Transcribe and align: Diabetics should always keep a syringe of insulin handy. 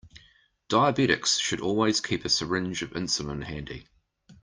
Diabetics 0.67 1.39
should 1.39 1.59
always 1.61 2.01
keep 2.01 2.25
a 2.25 2.29
syringe 2.29 2.81
of 2.81 2.93
insulin 2.93 3.43
handy. 3.43 3.85